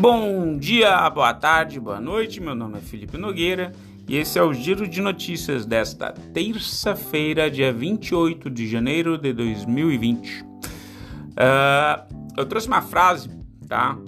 Bom 0.00 0.56
dia, 0.56 1.10
boa 1.10 1.34
tarde, 1.34 1.78
boa 1.78 2.00
noite. 2.00 2.40
Meu 2.40 2.54
nome 2.54 2.78
é 2.78 2.80
Felipe 2.80 3.18
Nogueira 3.18 3.70
e 4.08 4.16
esse 4.16 4.38
é 4.38 4.42
o 4.42 4.50
Giro 4.50 4.88
de 4.88 4.98
Notícias 4.98 5.66
desta 5.66 6.14
terça-feira, 6.32 7.50
dia 7.50 7.70
28 7.70 8.48
de 8.48 8.66
janeiro 8.66 9.18
de 9.18 9.30
2020. 9.34 10.40
Uh, 10.40 10.46
ah, 11.36 12.06
eu 12.34 12.46
trouxe 12.46 12.66
uma 12.66 12.80
frase, 12.80 13.28
tá? 13.68 13.98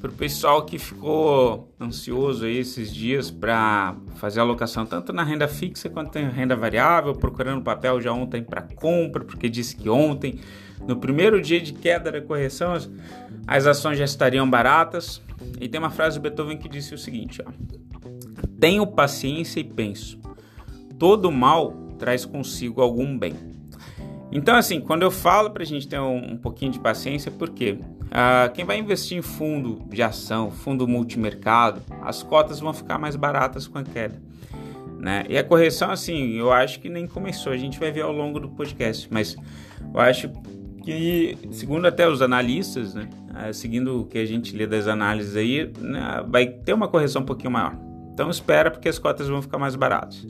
Para 0.00 0.10
o 0.10 0.14
pessoal 0.14 0.64
que 0.64 0.78
ficou 0.78 1.74
ansioso 1.80 2.44
aí 2.44 2.58
esses 2.58 2.94
dias 2.94 3.28
para 3.28 3.96
fazer 4.18 4.38
alocação 4.38 4.86
tanto 4.86 5.12
na 5.12 5.24
renda 5.24 5.48
fixa 5.48 5.90
quanto 5.90 6.16
na 6.16 6.28
renda 6.28 6.54
variável, 6.54 7.12
procurando 7.12 7.60
papel 7.60 8.00
já 8.00 8.12
ontem 8.12 8.40
para 8.40 8.62
compra, 8.62 9.24
porque 9.24 9.48
disse 9.48 9.74
que 9.74 9.88
ontem, 9.90 10.38
no 10.86 10.96
primeiro 10.96 11.40
dia 11.40 11.60
de 11.60 11.72
queda 11.72 12.10
da 12.10 12.20
correção, 12.20 12.72
as, 12.72 12.90
as 13.46 13.66
ações 13.66 13.98
já 13.98 14.04
estariam 14.04 14.48
baratas. 14.48 15.22
E 15.60 15.68
tem 15.68 15.78
uma 15.78 15.90
frase 15.90 16.18
do 16.18 16.22
Beethoven 16.22 16.56
que 16.56 16.68
disse 16.68 16.94
o 16.94 16.98
seguinte: 16.98 17.42
ó, 17.46 17.50
Tenho 18.58 18.86
paciência 18.86 19.60
e 19.60 19.64
penso, 19.64 20.18
todo 20.98 21.30
mal 21.30 21.72
traz 21.98 22.24
consigo 22.24 22.80
algum 22.80 23.18
bem. 23.18 23.34
Então, 24.32 24.54
assim, 24.54 24.80
quando 24.80 25.02
eu 25.02 25.10
falo 25.10 25.50
para 25.50 25.62
a 25.62 25.66
gente 25.66 25.88
ter 25.88 25.98
um, 25.98 26.32
um, 26.32 26.36
pouquinho 26.36 26.70
de 26.70 26.78
paciência, 26.78 27.32
porque 27.32 27.72
uh, 27.72 28.52
quem 28.54 28.64
vai 28.64 28.78
investir 28.78 29.18
em 29.18 29.22
fundo 29.22 29.82
de 29.88 30.02
ação, 30.02 30.50
fundo 30.50 30.86
multimercado, 30.86 31.80
as 32.02 32.22
cotas 32.22 32.60
vão 32.60 32.72
ficar 32.72 32.96
mais 32.98 33.16
baratas 33.16 33.66
com 33.66 33.78
a 33.78 33.82
queda. 33.82 34.22
Né? 34.98 35.24
E 35.28 35.36
a 35.36 35.42
correção, 35.42 35.90
assim, 35.90 36.34
eu 36.34 36.52
acho 36.52 36.78
que 36.78 36.88
nem 36.88 37.06
começou, 37.06 37.52
a 37.52 37.56
gente 37.56 37.78
vai 37.78 37.90
ver 37.90 38.02
ao 38.02 38.12
longo 38.12 38.38
do 38.38 38.50
podcast, 38.50 39.08
mas 39.10 39.34
eu 39.92 39.98
acho 39.98 40.30
que, 40.82 41.36
segundo 41.50 41.86
até 41.86 42.08
os 42.08 42.22
analistas, 42.22 42.94
né, 42.94 43.08
ah, 43.34 43.52
seguindo 43.52 44.00
o 44.00 44.06
que 44.06 44.18
a 44.18 44.26
gente 44.26 44.56
lê 44.56 44.66
das 44.66 44.88
análises 44.88 45.36
aí, 45.36 45.70
né, 45.78 46.24
vai 46.28 46.46
ter 46.46 46.72
uma 46.72 46.88
correção 46.88 47.22
um 47.22 47.24
pouquinho 47.26 47.50
maior. 47.50 47.76
Então 48.12 48.28
espera 48.28 48.70
porque 48.70 48.88
as 48.88 48.98
cotas 48.98 49.28
vão 49.28 49.40
ficar 49.40 49.58
mais 49.58 49.74
baratas. 49.74 50.26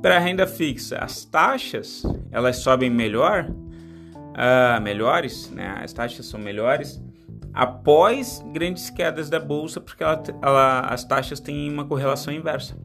Para 0.00 0.16
a 0.16 0.18
renda 0.18 0.46
fixa, 0.46 0.98
as 0.98 1.24
taxas 1.24 2.02
elas 2.30 2.58
sobem 2.58 2.90
melhor, 2.90 3.48
uh, 3.48 4.80
melhores, 4.82 5.50
né? 5.50 5.80
As 5.82 5.92
taxas 5.92 6.26
são 6.26 6.38
melhores 6.38 7.02
após 7.54 8.44
grandes 8.52 8.90
quedas 8.90 9.30
da 9.30 9.38
bolsa, 9.38 9.80
porque 9.80 10.02
ela, 10.02 10.22
ela, 10.42 10.80
as 10.80 11.04
taxas 11.04 11.40
têm 11.40 11.72
uma 11.72 11.84
correlação 11.84 12.34
inversa, 12.34 12.76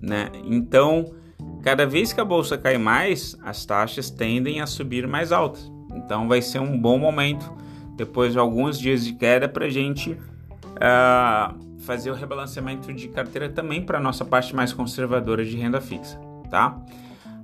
né? 0.00 0.28
Então, 0.44 1.14
cada 1.62 1.86
vez 1.86 2.12
que 2.12 2.20
a 2.20 2.24
bolsa 2.24 2.58
cai 2.58 2.76
mais, 2.76 3.36
as 3.42 3.64
taxas 3.64 4.10
tendem 4.10 4.60
a 4.60 4.66
subir 4.66 5.06
mais 5.06 5.32
altas. 5.32 5.72
Então 5.96 6.28
vai 6.28 6.42
ser 6.42 6.60
um 6.60 6.78
bom 6.78 6.98
momento, 6.98 7.52
depois 7.96 8.32
de 8.32 8.38
alguns 8.38 8.78
dias 8.78 9.04
de 9.04 9.12
queda, 9.14 9.48
para 9.48 9.66
a 9.66 9.70
gente 9.70 10.12
uh, 10.12 11.78
fazer 11.80 12.10
o 12.10 12.14
rebalanceamento 12.14 12.92
de 12.92 13.08
carteira 13.08 13.48
também 13.48 13.82
para 13.82 13.98
a 13.98 14.00
nossa 14.00 14.24
parte 14.24 14.54
mais 14.54 14.72
conservadora 14.72 15.44
de 15.44 15.56
renda 15.56 15.80
fixa, 15.80 16.18
tá? 16.50 16.80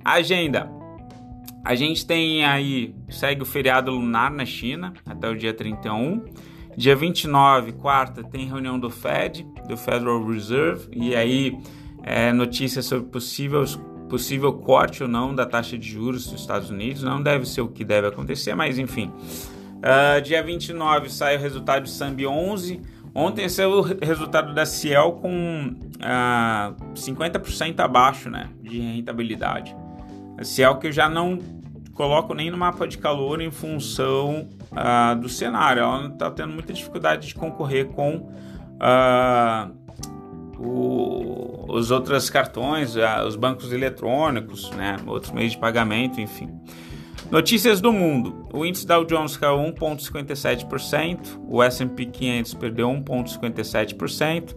Agenda. 0.03 0.69
A 1.65 1.75
gente 1.75 2.05
tem 2.05 2.43
aí, 2.43 2.93
segue 3.09 3.41
o 3.41 3.45
feriado 3.45 3.89
lunar 3.89 4.29
na 4.29 4.45
China 4.45 4.93
até 5.05 5.29
o 5.29 5.35
dia 5.35 5.53
31. 5.53 6.25
Dia 6.75 6.95
29, 6.95 7.71
quarta, 7.73 8.21
tem 8.21 8.47
reunião 8.47 8.77
do 8.77 8.89
Fed, 8.89 9.47
do 9.67 9.77
Federal 9.77 10.25
Reserve, 10.25 10.89
e 10.91 11.15
aí 11.15 11.57
é, 12.03 12.33
notícias 12.33 12.85
sobre 12.85 13.07
possíveis 13.09 13.79
possível 14.09 14.53
corte 14.53 15.03
ou 15.03 15.09
não 15.09 15.33
da 15.33 15.45
taxa 15.45 15.77
de 15.77 15.89
juros 15.89 16.27
dos 16.27 16.39
Estados 16.39 16.69
Unidos. 16.69 17.03
Não 17.03 17.21
deve 17.21 17.45
ser 17.45 17.61
o 17.61 17.67
que 17.67 17.83
deve 17.83 18.07
acontecer, 18.07 18.55
mas 18.55 18.77
enfim. 18.77 19.11
Uh, 19.83 20.21
dia 20.21 20.41
29 20.41 21.09
sai 21.09 21.35
o 21.35 21.39
resultado 21.39 21.83
de 21.83 21.89
Sambi 21.89 22.25
11. 22.25 22.81
Ontem 23.15 23.47
saiu 23.47 23.79
o 23.79 23.81
resultado 23.81 24.53
da 24.53 24.65
Ciel 24.65 25.19
com 25.21 25.67
uh, 25.67 25.75
ah, 26.01 26.73
50% 26.95 27.79
abaixo 27.79 28.29
né, 28.29 28.49
de 28.61 28.79
rentabilidade. 28.79 29.75
A 30.37 30.43
Ciel 30.43 30.77
que 30.77 30.87
eu 30.87 30.91
já 30.91 31.07
não 31.07 31.37
coloco 31.93 32.33
nem 32.33 32.49
no 32.49 32.57
mapa 32.57 32.87
de 32.87 32.97
calor 32.97 33.39
em 33.39 33.51
função 33.51 34.47
uh, 34.71 35.15
do 35.19 35.29
cenário. 35.29 35.83
Ela 35.83 36.07
está 36.07 36.31
tendo 36.31 36.53
muita 36.53 36.73
dificuldade 36.73 37.27
de 37.27 37.35
concorrer 37.35 37.87
com 37.89 38.31
o, 40.63 41.65
os 41.67 41.91
outros 41.91 42.29
cartões, 42.29 42.95
os 43.27 43.35
bancos 43.35 43.71
eletrônicos, 43.71 44.71
né, 44.71 44.97
outros 45.05 45.31
meios 45.31 45.51
de 45.51 45.57
pagamento, 45.57 46.21
enfim. 46.21 46.49
Notícias 47.29 47.81
do 47.81 47.91
mundo. 47.91 48.47
O 48.53 48.65
índice 48.65 48.85
Dow 48.85 49.03
Jones 49.05 49.35
caiu 49.37 49.57
1,57%, 49.57 51.39
o 51.47 51.63
S&P 51.63 52.05
500 52.05 52.53
perdeu 52.53 52.87
1,57%, 52.89 54.55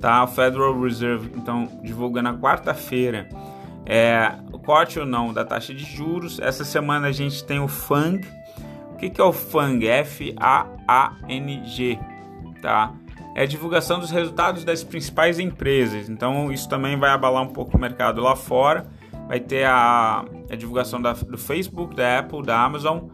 tá? 0.00 0.24
O 0.24 0.26
Federal 0.26 0.80
Reserve, 0.80 1.30
então, 1.36 1.68
divulga 1.82 2.20
na 2.22 2.34
quarta-feira 2.34 3.28
é, 3.86 4.32
o 4.52 4.58
corte 4.58 4.98
ou 4.98 5.06
não 5.06 5.32
da 5.32 5.44
taxa 5.44 5.72
de 5.72 5.84
juros. 5.84 6.38
Essa 6.40 6.64
semana 6.64 7.08
a 7.08 7.12
gente 7.12 7.44
tem 7.44 7.58
o 7.60 7.68
FANG. 7.68 8.26
O 8.92 8.96
que, 8.96 9.08
que 9.10 9.20
é 9.20 9.24
o 9.24 9.32
FANG? 9.32 9.86
F-A-A-N-G, 9.86 10.38
tá? 12.60 12.92
É 13.38 13.46
divulgação 13.46 14.00
dos 14.00 14.10
resultados 14.10 14.64
das 14.64 14.82
principais 14.82 15.38
empresas. 15.38 16.08
Então, 16.08 16.50
isso 16.50 16.68
também 16.68 16.98
vai 16.98 17.10
abalar 17.10 17.40
um 17.44 17.52
pouco 17.52 17.76
o 17.76 17.80
mercado 17.80 18.20
lá 18.20 18.34
fora. 18.34 18.84
Vai 19.28 19.38
ter 19.38 19.64
a, 19.64 20.24
a 20.50 20.56
divulgação 20.56 21.00
da, 21.00 21.12
do 21.12 21.38
Facebook, 21.38 21.94
da 21.94 22.18
Apple, 22.18 22.42
da 22.42 22.60
Amazon 22.60 23.04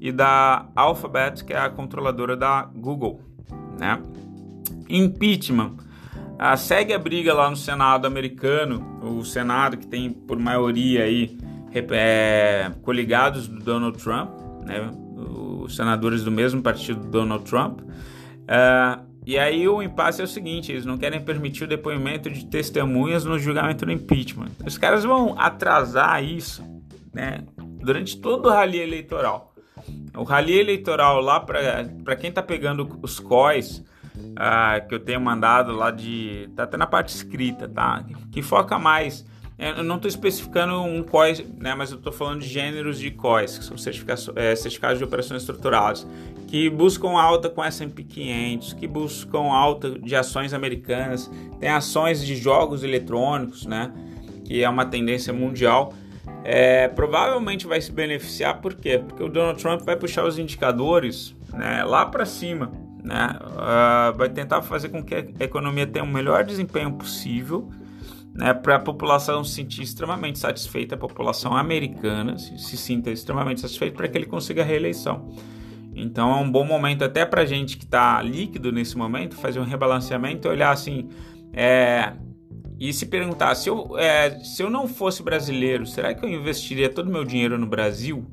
e 0.00 0.10
da 0.10 0.64
Alphabet, 0.74 1.44
que 1.44 1.52
é 1.52 1.58
a 1.58 1.68
controladora 1.68 2.34
da 2.34 2.62
Google. 2.62 3.20
Né? 3.78 4.00
Impeachment. 4.88 5.74
Ah, 6.38 6.56
segue 6.56 6.94
a 6.94 6.98
briga 6.98 7.34
lá 7.34 7.50
no 7.50 7.56
Senado 7.56 8.06
americano, 8.06 8.98
o 9.02 9.22
Senado 9.22 9.76
que 9.76 9.86
tem 9.86 10.10
por 10.10 10.38
maioria 10.38 11.02
aí 11.02 11.36
é, 11.74 12.72
coligados 12.80 13.48
do 13.48 13.60
Donald 13.60 14.02
Trump, 14.02 14.30
né? 14.64 14.90
os 15.62 15.76
senadores 15.76 16.24
do 16.24 16.30
mesmo 16.30 16.62
partido 16.62 17.00
do 17.00 17.08
Donald 17.08 17.44
Trump. 17.44 17.80
Ah, 18.48 19.00
e 19.26 19.38
aí 19.38 19.66
o 19.66 19.82
impasse 19.82 20.20
é 20.20 20.24
o 20.24 20.28
seguinte, 20.28 20.70
eles 20.70 20.84
não 20.84 20.98
querem 20.98 21.20
permitir 21.20 21.64
o 21.64 21.66
depoimento 21.66 22.28
de 22.28 22.44
testemunhas 22.46 23.24
no 23.24 23.38
julgamento 23.38 23.86
do 23.86 23.92
impeachment. 23.92 24.50
Os 24.66 24.76
caras 24.76 25.04
vão 25.04 25.38
atrasar 25.38 26.22
isso, 26.22 26.62
né, 27.12 27.44
durante 27.56 28.18
todo 28.18 28.46
o 28.46 28.50
rally 28.50 28.80
eleitoral. 28.80 29.54
O 30.16 30.22
rally 30.22 30.58
eleitoral 30.58 31.20
lá 31.20 31.40
para 31.40 32.16
quem 32.16 32.30
tá 32.30 32.42
pegando 32.42 32.98
os 33.02 33.18
COIs, 33.18 33.82
uh, 34.16 34.86
que 34.88 34.94
eu 34.94 35.00
tenho 35.00 35.20
mandado 35.20 35.72
lá 35.72 35.90
de 35.90 36.48
tá 36.54 36.64
até 36.64 36.76
na 36.76 36.86
parte 36.86 37.14
escrita, 37.14 37.68
tá? 37.68 38.04
Que 38.30 38.42
foca 38.42 38.78
mais 38.78 39.26
eu 39.56 39.84
não 39.84 39.96
estou 39.96 40.08
especificando 40.08 40.82
um 40.82 41.02
COI, 41.02 41.46
né, 41.58 41.74
mas 41.74 41.92
eu 41.92 41.98
estou 41.98 42.12
falando 42.12 42.40
de 42.40 42.48
gêneros 42.48 42.98
de 42.98 43.10
COIs, 43.10 43.56
que 43.56 43.64
são 43.64 43.76
é, 44.34 44.56
certificados 44.56 44.98
de 44.98 45.04
operações 45.04 45.42
estruturadas, 45.42 46.06
que 46.48 46.68
buscam 46.68 47.10
alta 47.10 47.48
com 47.48 47.62
S&P 47.62 48.02
500, 48.02 48.72
que 48.72 48.86
buscam 48.86 49.52
alta 49.52 49.90
de 49.90 50.16
ações 50.16 50.52
americanas, 50.52 51.30
tem 51.60 51.68
ações 51.68 52.24
de 52.24 52.34
jogos 52.34 52.82
eletrônicos, 52.82 53.64
né, 53.64 53.92
que 54.44 54.62
é 54.62 54.68
uma 54.68 54.84
tendência 54.84 55.32
mundial. 55.32 55.94
É, 56.42 56.88
provavelmente 56.88 57.66
vai 57.66 57.80
se 57.80 57.90
beneficiar, 57.90 58.60
por 58.60 58.74
quê? 58.74 58.98
Porque 58.98 59.22
o 59.22 59.28
Donald 59.28 59.60
Trump 59.62 59.82
vai 59.82 59.96
puxar 59.96 60.26
os 60.26 60.38
indicadores 60.38 61.34
né, 61.52 61.84
lá 61.84 62.04
para 62.04 62.26
cima, 62.26 62.70
né, 63.02 63.38
uh, 63.40 64.16
vai 64.16 64.28
tentar 64.28 64.62
fazer 64.62 64.88
com 64.88 65.02
que 65.02 65.14
a 65.14 65.44
economia 65.44 65.86
tenha 65.86 66.04
o 66.04 66.08
melhor 66.08 66.44
desempenho 66.44 66.92
possível, 66.92 67.70
né, 68.34 68.52
para 68.52 68.76
a 68.76 68.78
população 68.80 69.44
se 69.44 69.54
sentir 69.54 69.82
extremamente 69.82 70.38
satisfeita, 70.40 70.96
a 70.96 70.98
população 70.98 71.56
americana 71.56 72.36
se, 72.36 72.58
se 72.58 72.76
sinta 72.76 73.10
extremamente 73.10 73.60
satisfeita 73.60 73.96
para 73.96 74.08
que 74.08 74.18
ele 74.18 74.26
consiga 74.26 74.62
a 74.62 74.64
reeleição. 74.64 75.32
Então 75.94 76.32
é 76.32 76.40
um 76.40 76.50
bom 76.50 76.64
momento 76.64 77.04
até 77.04 77.24
para 77.24 77.44
gente 77.44 77.76
que 77.76 77.84
está 77.84 78.20
líquido 78.20 78.72
nesse 78.72 78.98
momento 78.98 79.36
fazer 79.36 79.60
um 79.60 79.64
rebalanceamento, 79.64 80.48
olhar 80.48 80.72
assim 80.72 81.08
é, 81.52 82.12
e 82.78 82.92
se 82.92 83.06
perguntar 83.06 83.54
se 83.54 83.68
eu, 83.68 83.96
é, 83.96 84.30
se 84.40 84.60
eu 84.60 84.68
não 84.68 84.88
fosse 84.88 85.22
brasileiro, 85.22 85.86
será 85.86 86.12
que 86.12 86.24
eu 86.24 86.28
investiria 86.28 86.88
todo 86.88 87.06
o 87.06 87.12
meu 87.12 87.24
dinheiro 87.24 87.56
no 87.56 87.66
Brasil? 87.66 88.26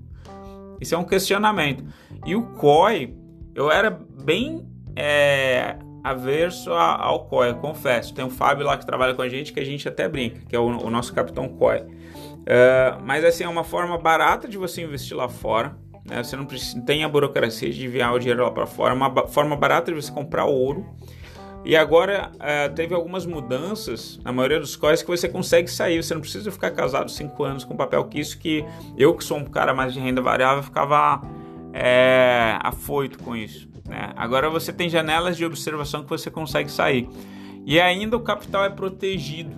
Isso 0.80 0.96
é 0.96 0.98
um 0.98 1.04
questionamento. 1.04 1.86
E 2.26 2.36
o 2.36 2.42
COI, 2.54 3.16
eu 3.54 3.72
era 3.72 3.92
bem 3.92 4.68
é, 4.96 5.78
averso 6.04 6.72
ao 6.74 7.26
COI, 7.26 7.54
confesso. 7.56 8.14
Tem 8.14 8.26
o 8.26 8.30
Fábio 8.30 8.66
lá 8.66 8.78
que 8.78 8.86
trabalha 8.86 9.14
com 9.14 9.22
a 9.22 9.30
gente 9.30 9.54
que 9.54 9.60
a 9.60 9.66
gente 9.66 9.88
até 9.88 10.08
brinca, 10.08 10.42
que 10.48 10.56
é 10.56 10.60
o, 10.60 10.66
o 10.66 10.90
nosso 10.90 11.14
capitão 11.14 11.48
COI. 11.48 11.82
Uh, 11.82 13.02
mas 13.06 13.24
assim, 13.24 13.44
é 13.44 13.48
uma 13.48 13.64
forma 13.64 13.98
barata 13.98 14.48
de 14.48 14.58
você 14.58 14.82
investir 14.82 15.16
lá 15.16 15.30
fora. 15.30 15.76
Né? 16.06 16.24
Você 16.24 16.36
não 16.36 16.46
precisa, 16.46 16.82
tem 16.82 17.04
a 17.04 17.10
burocracia 17.10 17.70
de 17.70 17.86
enviar 17.86 18.14
o 18.14 18.20
dinheiro 18.20 18.44
lá 18.44 18.52
para 18.52 18.66
fora. 18.66 18.94
É 18.94 18.96
uma 18.96 19.28
forma 19.28 19.56
barata 19.56 19.92
de 19.92 20.02
você 20.02 20.12
comprar 20.12 20.46
ouro. 20.46 20.86
E 21.64 21.76
agora 21.76 22.32
uh, 22.36 22.74
teve 22.74 22.96
algumas 22.96 23.24
mudanças 23.24 24.20
na 24.24 24.32
maioria 24.32 24.60
dos 24.60 24.76
COIs 24.76 25.04
que 25.04 25.08
você 25.08 25.30
consegue 25.30 25.70
sair. 25.70 26.02
Você 26.02 26.14
não 26.16 26.22
precisa 26.22 26.52
ficar 26.52 26.72
casado 26.72 27.12
cinco 27.12 27.44
anos 27.44 27.64
com 27.64 27.76
papel 27.76 28.04
que 28.06 28.20
isso 28.20 28.40
que 28.40 28.66
eu 28.98 29.16
que 29.16 29.24
sou 29.24 29.38
um 29.38 29.46
cara 29.46 29.72
mais 29.74 29.94
de 29.94 30.00
renda 30.00 30.22
variável 30.22 30.64
ficava 30.64 31.22
é, 31.72 32.58
afoito 32.64 33.20
com 33.20 33.36
isso. 33.36 33.71
Né? 33.92 34.14
Agora 34.16 34.50
você 34.50 34.72
tem 34.72 34.90
janelas 34.90 35.36
de 35.36 35.44
observação 35.44 36.02
que 36.02 36.10
você 36.10 36.32
consegue 36.32 36.72
sair. 36.72 37.10
E 37.66 37.80
ainda 37.80 38.16
o 38.16 38.22
capital 38.22 38.64
é 38.64 38.70
protegido. 38.70 39.52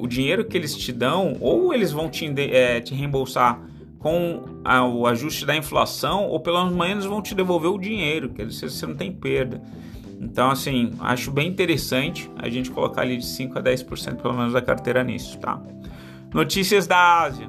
O 0.00 0.06
dinheiro 0.06 0.44
que 0.44 0.56
eles 0.56 0.76
te 0.76 0.92
dão, 0.92 1.36
ou 1.40 1.72
eles 1.72 1.92
vão 1.92 2.10
te, 2.10 2.26
é, 2.38 2.80
te 2.80 2.92
reembolsar 2.92 3.58
com 3.98 4.42
a, 4.64 4.84
o 4.84 5.06
ajuste 5.06 5.46
da 5.46 5.56
inflação, 5.56 6.26
ou 6.26 6.40
pelo 6.40 6.68
menos 6.70 7.06
vão 7.06 7.22
te 7.22 7.34
devolver 7.34 7.70
o 7.70 7.78
dinheiro, 7.78 8.30
que 8.30 8.44
você 8.44 8.84
não 8.84 8.96
tem 8.96 9.12
perda. 9.12 9.62
Então, 10.20 10.50
assim, 10.50 10.92
acho 11.00 11.30
bem 11.30 11.48
interessante 11.48 12.30
a 12.36 12.50
gente 12.50 12.70
colocar 12.70 13.02
ali 13.02 13.16
de 13.16 13.24
5 13.24 13.58
a 13.58 13.62
10% 13.62 14.16
pelo 14.16 14.34
menos 14.34 14.52
da 14.52 14.60
carteira 14.60 15.02
nisso, 15.02 15.38
tá? 15.38 15.62
Notícias 16.34 16.86
da 16.86 17.22
Ásia. 17.22 17.48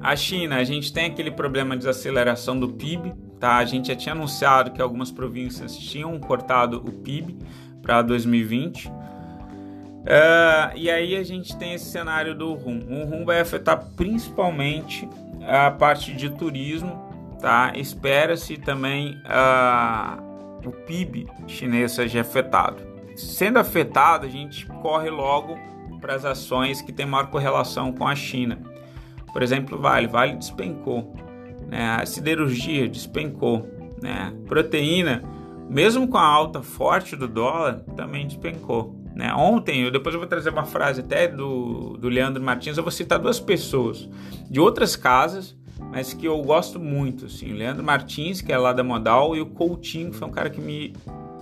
A 0.00 0.16
China, 0.16 0.56
a 0.56 0.64
gente 0.64 0.92
tem 0.92 1.06
aquele 1.06 1.30
problema 1.30 1.76
de 1.76 1.80
desaceleração 1.80 2.58
do 2.58 2.68
PIB, 2.70 3.12
tá? 3.42 3.56
A 3.56 3.64
gente 3.64 3.88
já 3.88 3.96
tinha 3.96 4.12
anunciado 4.12 4.70
que 4.70 4.80
algumas 4.80 5.10
províncias 5.10 5.76
tinham 5.76 6.16
cortado 6.20 6.76
o 6.76 6.92
PIB 6.92 7.36
para 7.82 8.00
2020. 8.00 8.86
Uh, 8.86 8.92
e 10.76 10.88
aí 10.88 11.16
a 11.16 11.24
gente 11.24 11.56
tem 11.56 11.74
esse 11.74 11.86
cenário 11.86 12.36
do 12.36 12.54
RUM. 12.54 12.78
O 12.88 13.04
RUM 13.04 13.24
vai 13.24 13.40
afetar 13.40 13.84
principalmente 13.96 15.08
a 15.44 15.72
parte 15.72 16.12
de 16.12 16.30
turismo, 16.30 17.36
tá? 17.40 17.72
Espera-se 17.74 18.56
também 18.58 19.20
uh, 19.26 20.22
o 20.64 20.70
PIB 20.70 21.26
chinês 21.48 21.90
seja 21.90 22.20
afetado. 22.20 22.80
Sendo 23.16 23.58
afetado, 23.58 24.24
a 24.24 24.30
gente 24.30 24.66
corre 24.66 25.10
logo 25.10 25.58
para 26.00 26.14
as 26.14 26.24
ações 26.24 26.80
que 26.80 26.92
têm 26.92 27.06
maior 27.06 27.26
correlação 27.26 27.92
com 27.92 28.06
a 28.06 28.14
China. 28.14 28.56
Por 29.32 29.42
exemplo, 29.42 29.80
Vale. 29.80 30.06
Vale 30.06 30.36
despencou. 30.36 31.12
Né? 31.72 31.96
A 31.98 32.04
siderurgia 32.04 32.86
despencou. 32.86 33.66
Né? 34.02 34.34
Proteína, 34.46 35.22
mesmo 35.70 36.06
com 36.06 36.18
a 36.18 36.26
alta 36.26 36.62
forte 36.62 37.16
do 37.16 37.26
dólar, 37.26 37.80
também 37.96 38.26
despencou. 38.26 38.94
Né? 39.14 39.32
Ontem, 39.34 39.84
eu, 39.84 39.90
depois 39.90 40.14
eu 40.14 40.20
vou 40.20 40.28
trazer 40.28 40.50
uma 40.50 40.64
frase 40.64 41.00
até 41.00 41.26
do, 41.26 41.96
do 41.98 42.10
Leandro 42.10 42.42
Martins, 42.42 42.76
eu 42.76 42.82
vou 42.82 42.92
citar 42.92 43.18
duas 43.18 43.40
pessoas 43.40 44.06
de 44.50 44.60
outras 44.60 44.96
casas, 44.96 45.56
mas 45.90 46.12
que 46.12 46.26
eu 46.26 46.40
gosto 46.42 46.78
muito. 46.78 47.24
Assim, 47.24 47.52
o 47.52 47.56
Leandro 47.56 47.82
Martins, 47.82 48.42
que 48.42 48.52
é 48.52 48.58
lá 48.58 48.74
da 48.74 48.84
Modal, 48.84 49.34
e 49.34 49.40
o 49.40 49.46
Coutinho, 49.46 50.10
que 50.10 50.16
foi 50.16 50.28
um 50.28 50.32
cara 50.32 50.50
que 50.50 50.60
me 50.60 50.92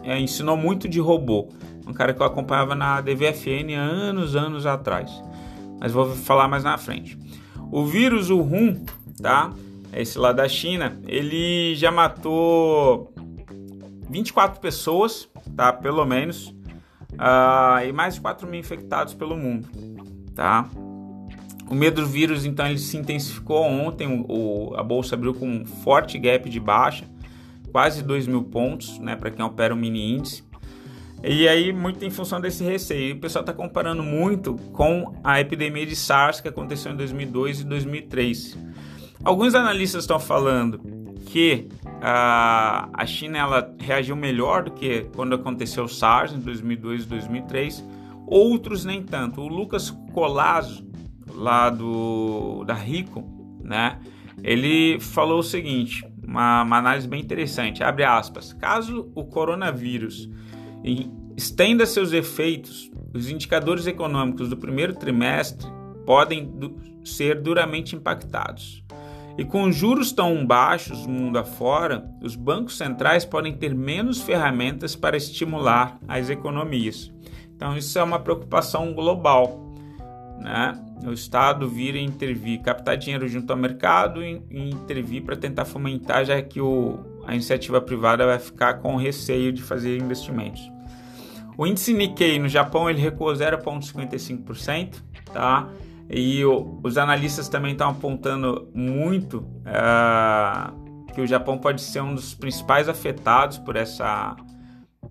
é, 0.05 0.19
ensinou 0.19 0.57
muito 0.57 0.89
de 0.89 1.01
robô 1.01 1.49
um 1.91 1.93
cara 1.93 2.15
que 2.15 2.23
eu 2.23 2.27
acompanhava 2.27 2.75
na 2.75 3.01
DVFN 3.01 3.75
anos, 3.77 4.37
anos 4.37 4.65
atrás. 4.65 5.11
Mas 5.81 5.93
vou 5.93 6.15
falar 6.15 6.47
mais 6.47 6.63
na 6.63 6.79
frente. 6.79 7.19
O 7.71 7.85
vírus 7.85 8.31
Wuhan, 8.31 8.77
tá? 9.21 9.53
Esse 9.93 10.19
lá 10.19 10.33
da 10.33 10.49
China, 10.49 11.01
ele 11.07 11.75
já 11.75 11.91
matou 11.91 13.13
24 14.09 14.61
pessoas, 14.61 15.29
tá? 15.57 15.73
Pelo 15.73 16.05
menos. 16.05 16.55
Uh, 17.13 17.87
e 17.87 17.93
mais 17.93 18.15
de 18.15 18.21
4 18.21 18.49
mil 18.49 18.59
infectados 18.59 19.15
pelo 19.15 19.37
mundo, 19.37 19.69
tá? 20.35 20.69
O 21.69 21.75
medo 21.75 22.03
do 22.03 22.07
vírus, 22.09 22.45
então, 22.45 22.67
ele 22.67 22.79
se 22.79 22.97
intensificou 22.97 23.63
ontem. 23.63 24.25
O, 24.29 24.75
a 24.77 24.83
bolsa 24.83 25.15
abriu 25.15 25.35
com 25.35 25.47
um 25.47 25.67
forte 25.67 26.19
gap 26.19 26.49
de 26.49 26.59
baixa, 26.59 27.05
quase 27.71 28.03
2 28.03 28.27
mil 28.27 28.43
pontos, 28.43 28.99
né? 28.99 29.15
Para 29.15 29.31
quem 29.31 29.45
opera 29.45 29.73
o 29.75 29.77
mini 29.77 30.17
índice. 30.17 30.43
E 31.23 31.47
aí, 31.47 31.73
muito 31.73 32.05
em 32.05 32.11
função 32.11 32.41
desse 32.41 32.65
receio. 32.65 33.17
O 33.17 33.21
pessoal 33.21 33.43
está 33.43 33.53
comparando 33.53 34.03
muito 34.03 34.55
com 34.73 35.15
a 35.23 35.41
epidemia 35.41 35.85
de 35.85 35.95
SARS 35.95 36.41
que 36.41 36.49
aconteceu 36.49 36.93
em 36.93 36.97
2002 36.97 37.61
e 37.61 37.65
2003. 37.65 38.59
Alguns 39.23 39.55
analistas 39.55 40.05
estão 40.05 40.19
falando 40.19 40.81
que 41.27 41.69
a, 42.01 42.89
a 42.93 43.07
China 43.07 43.39
ela 43.39 43.77
reagiu 43.79 44.17
melhor 44.17 44.65
do 44.65 44.71
que 44.71 45.07
quando 45.15 45.35
aconteceu 45.35 45.85
o 45.85 45.89
SARS 45.89 46.33
em 46.33 46.39
2002 46.39 47.05
e 47.05 47.07
2003. 47.07 47.85
Outros 48.27 48.85
nem 48.85 49.03
tanto. 49.03 49.41
O 49.41 49.49
Lucas 49.49 49.91
Colazo, 50.13 50.89
lá 51.35 51.69
do, 51.69 52.65
da 52.65 52.75
Rico, 52.75 53.25
né? 53.63 53.99
Ele 54.43 54.99
falou 55.01 55.41
o 55.41 55.43
seguinte, 55.43 56.05
uma, 56.23 56.63
uma 56.63 56.79
análise 56.79 57.07
bem 57.07 57.21
interessante, 57.21 57.83
abre 57.85 58.05
aspas, 58.05 58.55
caso 58.55 59.11
o 59.15 59.25
coronavírus 59.25 60.31
estenda 61.37 61.85
seus 61.85 62.13
efeitos, 62.13 62.91
os 63.13 63.29
indicadores 63.29 63.87
econômicos 63.87 64.49
do 64.49 64.57
primeiro 64.57 64.95
trimestre 64.95 65.67
podem 66.07 66.51
ser 67.05 67.41
duramente 67.41 67.95
impactados. 67.95 68.83
E 69.39 69.45
com 69.45 69.71
juros 69.71 70.13
tão 70.13 70.45
baixos 70.45 71.07
mundo 71.07 71.39
afora, 71.39 72.11
os 72.21 72.35
bancos 72.37 72.77
centrais 72.77 73.25
podem 73.25 73.55
ter 73.55 73.75
menos 73.75 74.21
ferramentas 74.21 74.95
para 74.95 75.17
estimular 75.17 75.99
as 76.07 76.29
economias. 76.29 77.11
Então, 77.55 77.77
isso 77.77 77.99
é 77.99 78.03
uma 78.03 78.19
preocupação 78.19 78.93
global. 78.93 79.75
Né? 80.41 80.73
O 81.07 81.13
Estado 81.13 81.69
vir 81.69 81.95
e 81.95 82.03
intervir, 82.03 82.61
captar 82.63 82.97
dinheiro 82.97 83.29
junto 83.29 83.51
ao 83.51 83.57
mercado 83.57 84.23
e, 84.23 84.43
e 84.51 84.71
intervir 84.71 85.23
para 85.23 85.37
tentar 85.37 85.65
fomentar, 85.65 86.25
já 86.25 86.41
que 86.43 86.61
o, 86.61 86.99
a 87.27 87.35
iniciativa 87.35 87.81
privada 87.81 88.27
vai 88.27 88.39
ficar 88.39 88.75
com 88.75 88.97
receio 88.97 89.53
de 89.53 89.63
fazer 89.63 89.99
investimentos. 89.99 90.71
O 91.57 91.67
índice 91.67 91.93
Nikkei 91.93 92.39
no 92.39 92.49
Japão 92.49 92.89
ele 92.89 93.01
recuou 93.01 93.33
0,55%, 93.33 94.95
tá? 95.33 95.69
E 96.11 96.45
o, 96.45 96.81
os 96.83 96.99
analistas 96.99 97.49
também 97.49 97.73
estão 97.73 97.91
apontando 97.91 98.69
muito 98.75 99.39
uh, 99.39 101.07
que 101.15 101.21
o 101.21 101.27
Japão 101.27 101.57
pode 101.57 101.81
ser 101.81 102.03
um 102.03 102.15
dos 102.15 102.35
principais 102.35 102.89
afetados 102.89 103.59
por 103.59 103.77
essa 103.77 104.37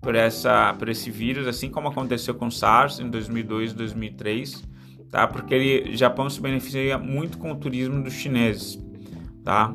por 0.01 0.15
essa 0.15 0.73
por 0.77 0.89
esse 0.89 1.09
vírus, 1.09 1.47
assim 1.47 1.69
como 1.69 1.87
aconteceu 1.87 2.35
com 2.35 2.47
o 2.47 2.51
SARS 2.51 2.99
em 2.99 3.09
2002 3.09 3.71
e 3.71 3.75
2003, 3.75 4.63
tá? 5.09 5.25
Porque 5.25 5.53
ele, 5.53 5.93
o 5.93 5.97
Japão 5.97 6.29
se 6.29 6.41
beneficia 6.41 6.97
muito 6.97 7.37
com 7.37 7.51
o 7.51 7.55
turismo 7.55 8.03
dos 8.03 8.13
chineses, 8.13 8.77
tá? 9.43 9.73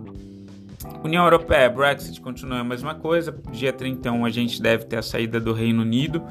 União 1.02 1.24
Europeia, 1.24 1.68
Brexit 1.70 2.20
continua 2.20 2.60
a 2.60 2.64
mesma 2.64 2.94
coisa. 2.94 3.34
Dia 3.50 3.72
31 3.72 4.24
a 4.24 4.30
gente 4.30 4.60
deve 4.60 4.84
ter 4.84 4.96
a 4.96 5.02
saída 5.02 5.40
do 5.40 5.52
Reino 5.52 5.82
Unido 5.82 6.22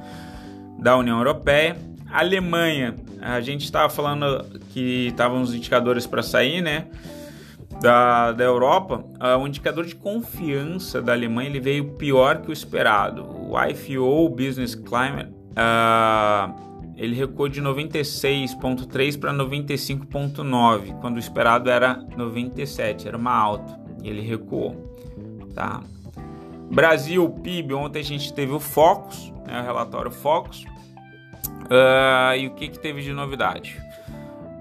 da 0.79 0.95
União 0.95 1.17
Europeia. 1.17 1.75
Alemanha, 2.11 2.95
a 3.23 3.41
gente 3.41 3.63
estava 3.63 3.89
falando 3.89 4.45
que 4.73 5.07
estavam 5.07 5.41
os 5.41 5.53
indicadores 5.53 6.05
para 6.05 6.21
sair, 6.21 6.61
né? 6.61 6.87
Da, 7.81 8.31
da 8.31 8.43
Europa, 8.43 9.03
uh, 9.19 9.37
o 9.41 9.47
indicador 9.47 9.85
de 9.85 9.95
confiança 9.95 11.01
da 11.01 11.11
Alemanha 11.11 11.49
ele 11.49 11.59
veio 11.59 11.93
pior 11.93 12.41
que 12.41 12.49
o 12.49 12.53
esperado. 12.53 13.25
O 13.25 13.55
IFO 13.65 14.29
Business 14.29 14.75
Climate 14.75 15.31
uh, 15.51 16.93
ele 16.95 17.15
recuou 17.15 17.49
de 17.49 17.61
96,3 17.61 19.19
para 19.19 19.33
95,9, 19.33 20.99
quando 21.01 21.15
o 21.15 21.19
esperado 21.19 21.69
era 21.69 21.95
97, 22.15 23.07
era 23.07 23.17
uma 23.17 23.35
alta 23.35 23.83
ele 24.03 24.21
recuou. 24.21 24.75
Tá? 25.55 25.81
Brasil, 26.71 27.29
PIB, 27.29 27.73
ontem 27.73 27.99
a 27.99 28.03
gente 28.03 28.33
teve 28.33 28.51
o 28.51 28.59
Focus, 28.59 29.31
né, 29.47 29.61
o 29.61 29.63
relatório 29.63 30.11
Focus. 30.11 30.65
Uh, 31.73 32.37
e 32.37 32.45
o 32.45 32.51
que, 32.51 32.67
que 32.67 32.77
teve 32.77 33.01
de 33.01 33.11
novidade? 33.11 33.81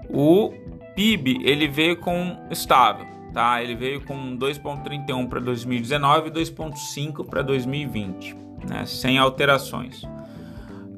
O 0.09 0.51
PIB 0.95 1.41
ele 1.43 1.67
veio 1.67 1.97
com 1.97 2.35
estável, 2.49 3.05
tá? 3.31 3.61
Ele 3.61 3.75
veio 3.75 4.01
com 4.01 4.35
2,31 4.35 5.29
para 5.29 5.39
2019 5.39 6.29
e 6.29 6.31
2,5 6.31 7.23
para 7.27 7.43
2020, 7.43 8.35
né? 8.67 8.83
sem 8.87 9.19
alterações. 9.19 10.01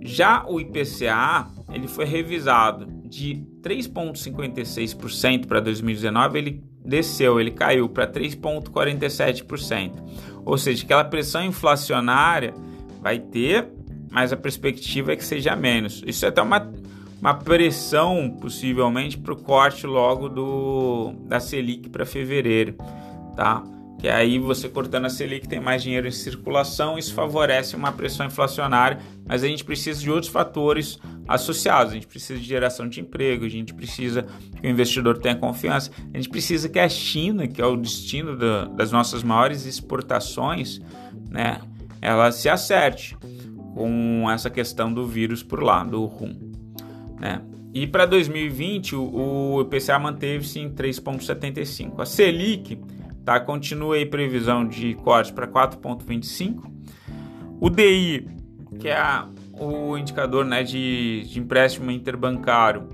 Já 0.02 0.46
o 0.48 0.62
IPCA 0.62 1.48
ele 1.74 1.88
foi 1.90 2.06
revisado 2.06 2.86
de 3.04 3.44
3,56% 3.62 5.48
para 5.48 5.60
2019, 5.60 6.38
ele 6.38 6.64
desceu, 6.84 7.40
ele 7.40 7.52
caiu 7.52 7.90
para 7.90 8.08
3,47%. 8.08 9.92
Ou 10.46 10.58
seja, 10.58 10.86
aquela 10.86 11.04
pressão 11.04 11.44
inflacionária 11.44 12.54
vai 13.02 13.20
ter, 13.20 13.68
mas 14.16 14.32
a 14.32 14.38
perspectiva 14.38 15.12
é 15.12 15.16
que 15.18 15.26
seja 15.26 15.58
menos. 15.58 16.02
Isso 16.08 16.24
é 16.24 16.30
até 16.30 16.42
uma, 16.42 16.72
uma 17.20 17.34
pressão, 17.34 18.30
possivelmente, 18.40 19.18
para 19.18 19.34
o 19.34 19.36
corte 19.36 19.86
logo 19.86 20.30
do, 20.30 21.12
da 21.28 21.42
Selic 21.42 21.90
para 21.90 22.06
fevereiro, 22.06 22.78
tá? 23.36 23.62
Que 24.00 24.08
aí 24.08 24.40
você 24.40 24.70
cortando 24.70 25.04
a 25.04 25.10
Selic 25.10 25.50
tem 25.50 25.60
mais 25.60 25.84
dinheiro 25.84 26.08
em 26.08 26.12
circulação, 26.12 26.98
isso 26.98 27.14
favorece 27.14 27.76
uma 27.76 27.92
pressão 27.92 28.26
inflacionária, 28.26 29.00
mas 29.26 29.44
a 29.44 29.48
gente 29.48 29.66
precisa 29.66 30.00
de 30.00 30.10
outros 30.10 30.32
fatores 30.32 30.98
associados. 31.28 31.92
A 31.92 31.96
gente 31.96 32.08
precisa 32.08 32.40
de 32.40 32.46
geração 32.46 32.88
de 32.88 33.02
emprego, 33.02 33.44
a 33.44 33.50
gente 33.50 33.74
precisa 33.74 34.26
que 34.62 34.66
o 34.66 34.70
investidor 34.70 35.18
tenha 35.18 35.36
confiança, 35.36 35.92
a 36.14 36.16
gente 36.16 36.30
precisa 36.30 36.70
que 36.70 36.80
a 36.80 36.88
China, 36.88 37.50
que 37.50 37.62
é 37.62 37.66
o 37.66 37.76
destino 37.76 38.38
da, 38.38 38.64
das 38.64 38.94
nossas 38.94 39.24
maiores 39.24 39.66
exportações, 39.66 40.80
né, 41.30 41.60
ela 42.02 42.32
se 42.32 42.48
acerte 42.48 43.18
com 43.76 44.26
essa 44.32 44.50
questão 44.50 44.92
do 44.92 45.06
vírus 45.06 45.44
por 45.44 45.62
lá, 45.62 45.84
do 45.84 46.06
rum. 46.06 46.52
Né? 47.20 47.42
E 47.74 47.86
para 47.86 48.08
2020, 48.08 48.96
o, 48.96 49.58
o 49.58 49.62
IPCA 49.62 50.00
manteve-se 50.00 50.60
em 50.60 50.70
3,75. 50.70 52.00
A 52.00 52.06
Selic 52.06 52.80
tá? 53.26 53.40
Continua 53.40 53.96
aí 53.96 54.06
previsão 54.06 54.66
de 54.66 54.94
corte 54.96 55.34
para 55.34 55.48
4,25. 55.48 56.72
O 57.60 57.70
DI, 57.70 58.28
que 58.80 58.88
é 58.88 58.96
a, 58.96 59.28
o 59.54 59.98
indicador 59.98 60.46
né, 60.46 60.64
de, 60.64 61.24
de 61.24 61.40
empréstimo 61.40 61.90
interbancário, 61.90 62.88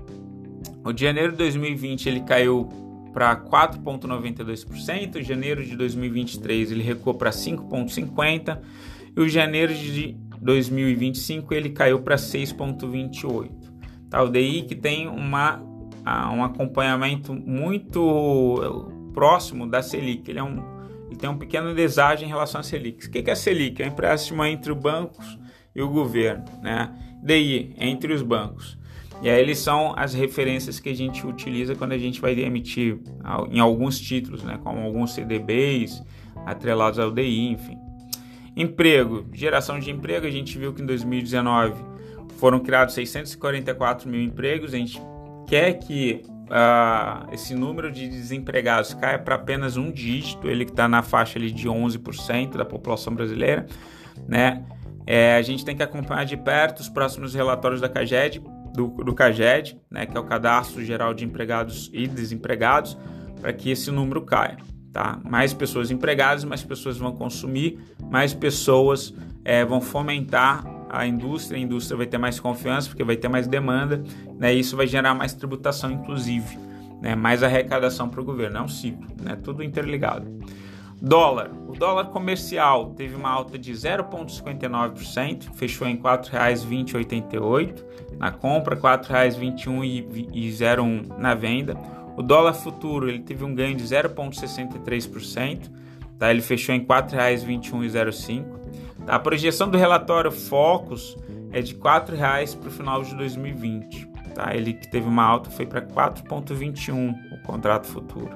o 0.82 0.92
de 0.92 1.04
janeiro 1.04 1.32
de 1.32 1.38
2020 1.38 2.08
ele 2.08 2.20
caiu 2.22 2.68
para 3.12 3.36
4,92%, 3.36 5.22
janeiro 5.22 5.62
de 5.62 5.76
2023 5.76 6.72
ele 6.72 6.82
recuou 6.82 7.14
para 7.14 7.30
5,50% 7.30 8.58
e 9.14 9.20
o 9.20 9.28
janeiro 9.28 9.74
de 9.74 10.16
2025 10.42 11.54
ele 11.54 11.70
caiu 11.70 12.02
para 12.02 12.16
6,28%. 12.16 13.50
Tá? 14.10 14.22
O 14.22 14.28
DI 14.28 14.62
que 14.62 14.74
tem 14.74 15.08
uma, 15.08 15.62
um 16.34 16.44
acompanhamento 16.44 17.32
muito 17.32 18.90
próximo 19.14 19.66
da 19.66 19.82
Selic, 19.82 20.28
ele, 20.30 20.38
é 20.38 20.42
um, 20.42 20.62
ele 21.06 21.16
tem 21.16 21.30
um 21.30 21.38
pequeno 21.38 21.74
deságio 21.74 22.24
em 22.24 22.28
relação 22.28 22.60
à 22.60 22.64
Selic. 22.64 23.06
O 23.06 23.10
que 23.10 23.30
é 23.30 23.32
a 23.32 23.36
Selic? 23.36 23.80
É 23.82 23.86
um 23.86 23.88
empréstimo 23.88 24.44
entre 24.44 24.72
os 24.72 24.78
bancos 24.78 25.38
e 25.74 25.80
o 25.80 25.88
governo, 25.88 26.44
né? 26.62 26.92
DI, 27.22 27.74
entre 27.78 28.12
os 28.12 28.22
bancos. 28.22 28.76
E 29.22 29.30
aí 29.30 29.40
eles 29.40 29.58
são 29.58 29.94
as 29.96 30.12
referências 30.12 30.80
que 30.80 30.88
a 30.88 30.94
gente 30.94 31.24
utiliza 31.24 31.76
quando 31.76 31.92
a 31.92 31.98
gente 31.98 32.20
vai 32.20 32.32
emitir 32.40 32.98
em 33.50 33.60
alguns 33.60 34.00
títulos, 34.00 34.42
né, 34.42 34.58
como 34.64 34.80
alguns 34.80 35.14
CDBs 35.14 36.02
atrelados 36.44 36.98
ao 36.98 37.12
DI, 37.12 37.50
enfim. 37.50 37.78
Emprego, 38.56 39.26
geração 39.32 39.78
de 39.78 39.90
emprego, 39.90 40.26
a 40.26 40.30
gente 40.30 40.58
viu 40.58 40.72
que 40.72 40.82
em 40.82 40.86
2019 40.86 41.74
foram 42.38 42.60
criados 42.60 42.94
644 42.94 44.08
mil 44.08 44.20
empregos, 44.20 44.74
a 44.74 44.76
gente 44.76 45.00
quer 45.46 45.74
que 45.74 46.22
uh, 46.26 47.32
esse 47.32 47.54
número 47.54 47.90
de 47.90 48.08
desempregados 48.08 48.94
caia 48.94 49.18
para 49.18 49.36
apenas 49.36 49.76
um 49.76 49.90
dígito, 49.90 50.48
ele 50.48 50.64
que 50.64 50.70
está 50.72 50.86
na 50.88 51.02
faixa 51.02 51.38
ali 51.38 51.50
de 51.50 51.68
11% 51.68 52.56
da 52.56 52.64
população 52.64 53.14
brasileira, 53.14 53.66
né? 54.28 54.64
É, 55.06 55.34
a 55.34 55.42
gente 55.42 55.64
tem 55.64 55.76
que 55.76 55.82
acompanhar 55.82 56.24
de 56.24 56.36
perto 56.36 56.80
os 56.80 56.88
próximos 56.88 57.34
relatórios 57.34 57.80
da 57.80 57.88
CAGED 57.88 58.40
do, 58.72 58.88
do 58.88 59.14
CAGED, 59.14 59.78
né, 59.90 60.06
que 60.06 60.16
é 60.16 60.20
o 60.20 60.24
Cadastro 60.24 60.84
Geral 60.84 61.12
de 61.12 61.24
Empregados 61.24 61.90
e 61.92 62.06
Desempregados, 62.06 62.96
para 63.40 63.52
que 63.52 63.70
esse 63.70 63.90
número 63.90 64.22
caia. 64.22 64.56
Tá? 64.92 65.18
Mais 65.24 65.54
pessoas 65.54 65.90
empregadas, 65.90 66.44
mais 66.44 66.62
pessoas 66.62 66.98
vão 66.98 67.12
consumir, 67.12 67.78
mais 68.10 68.34
pessoas 68.34 69.14
é, 69.44 69.64
vão 69.64 69.80
fomentar 69.80 70.64
a 70.90 71.06
indústria, 71.06 71.58
a 71.58 71.60
indústria 71.60 71.96
vai 71.96 72.06
ter 72.06 72.18
mais 72.18 72.38
confiança 72.38 72.88
porque 72.88 73.02
vai 73.02 73.16
ter 73.16 73.28
mais 73.28 73.46
demanda, 73.46 74.04
né? 74.38 74.52
isso 74.52 74.76
vai 74.76 74.86
gerar 74.86 75.14
mais 75.14 75.32
tributação, 75.32 75.90
inclusive, 75.90 76.58
né? 77.00 77.14
mais 77.14 77.42
arrecadação 77.42 78.10
para 78.10 78.20
o 78.20 78.24
governo. 78.24 78.58
É 78.58 78.62
um 78.62 78.68
ciclo, 78.68 79.06
né? 79.22 79.38
tudo 79.42 79.62
interligado. 79.62 80.30
Dólar. 81.00 81.50
O 81.66 81.72
dólar 81.72 82.10
comercial 82.10 82.90
teve 82.90 83.16
uma 83.16 83.30
alta 83.30 83.58
de 83.58 83.72
0,59%, 83.72 85.54
fechou 85.54 85.88
em 85.88 85.96
R$ 85.96 86.02
4,2088 86.02 87.82
na 88.18 88.30
compra, 88.30 88.74
R$ 88.76 88.82
4,21,01 88.82 91.18
na 91.18 91.34
venda. 91.34 91.74
O 92.16 92.22
dólar 92.22 92.54
futuro 92.54 93.08
ele 93.08 93.20
teve 93.20 93.44
um 93.44 93.54
ganho 93.54 93.74
de 93.74 93.84
0,63%, 93.84 95.70
tá? 96.18 96.30
ele 96.30 96.42
fechou 96.42 96.74
em 96.74 96.80
R$ 96.80 96.86
4,21,05. 96.86 98.44
Tá? 99.06 99.16
A 99.16 99.18
projeção 99.18 99.68
do 99.68 99.78
relatório 99.78 100.30
Focus 100.30 101.16
é 101.52 101.60
de 101.60 101.74
R$ 101.74 101.80
4,00 101.80 102.58
para 102.58 102.68
o 102.68 102.70
final 102.70 103.02
de 103.02 103.14
2020. 103.14 104.08
Tá? 104.34 104.54
Ele 104.54 104.72
que 104.72 104.90
teve 104.90 105.06
uma 105.06 105.24
alta 105.24 105.50
foi 105.50 105.66
para 105.66 105.82
4,21 105.82 107.14
o 107.32 107.42
contrato 107.42 107.86
futuro 107.86 108.30